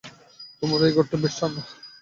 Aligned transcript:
তোমার 0.61 0.79
এই 0.87 0.93
ঘরটি 0.95 1.15
বেশ 1.23 1.33
ঠাণ্ডা। 1.39 1.61